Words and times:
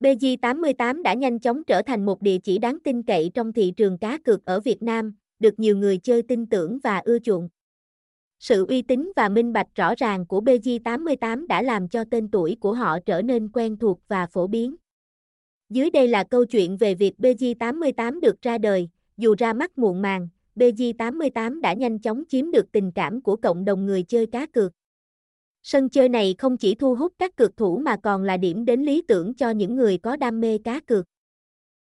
BG88 0.00 1.02
đã 1.02 1.14
nhanh 1.14 1.38
chóng 1.38 1.64
trở 1.64 1.82
thành 1.82 2.06
một 2.06 2.22
địa 2.22 2.38
chỉ 2.38 2.58
đáng 2.58 2.78
tin 2.84 3.02
cậy 3.02 3.30
trong 3.34 3.52
thị 3.52 3.72
trường 3.76 3.98
cá 3.98 4.18
cược 4.18 4.44
ở 4.44 4.60
Việt 4.60 4.82
Nam, 4.82 5.14
được 5.38 5.58
nhiều 5.58 5.76
người 5.76 5.98
chơi 5.98 6.22
tin 6.22 6.46
tưởng 6.46 6.78
và 6.82 7.02
ưa 7.04 7.18
chuộng. 7.18 7.48
Sự 8.38 8.66
uy 8.66 8.82
tín 8.82 9.12
và 9.16 9.28
minh 9.28 9.52
bạch 9.52 9.66
rõ 9.74 9.94
ràng 9.96 10.26
của 10.26 10.40
BG88 10.40 11.46
đã 11.46 11.62
làm 11.62 11.88
cho 11.88 12.04
tên 12.10 12.28
tuổi 12.28 12.56
của 12.60 12.72
họ 12.72 12.98
trở 13.06 13.22
nên 13.22 13.48
quen 13.48 13.76
thuộc 13.76 14.00
và 14.08 14.26
phổ 14.26 14.46
biến. 14.46 14.76
Dưới 15.70 15.90
đây 15.90 16.08
là 16.08 16.24
câu 16.24 16.44
chuyện 16.44 16.76
về 16.76 16.94
việc 16.94 17.14
BG88 17.18 18.20
được 18.20 18.42
ra 18.42 18.58
đời, 18.58 18.88
dù 19.16 19.34
ra 19.38 19.52
mắt 19.52 19.78
muộn 19.78 20.02
màng, 20.02 20.28
BG88 20.56 21.60
đã 21.60 21.72
nhanh 21.72 21.98
chóng 21.98 22.22
chiếm 22.28 22.50
được 22.50 22.72
tình 22.72 22.92
cảm 22.92 23.20
của 23.20 23.36
cộng 23.36 23.64
đồng 23.64 23.86
người 23.86 24.02
chơi 24.02 24.26
cá 24.26 24.46
cược. 24.46 24.72
Sân 25.62 25.88
chơi 25.88 26.08
này 26.08 26.34
không 26.38 26.56
chỉ 26.56 26.74
thu 26.74 26.94
hút 26.94 27.12
các 27.18 27.36
cược 27.36 27.56
thủ 27.56 27.78
mà 27.78 27.96
còn 27.96 28.22
là 28.22 28.36
điểm 28.36 28.64
đến 28.64 28.82
lý 28.82 29.02
tưởng 29.08 29.34
cho 29.34 29.50
những 29.50 29.76
người 29.76 29.98
có 29.98 30.16
đam 30.16 30.40
mê 30.40 30.58
cá 30.58 30.80
cược. 30.80 31.06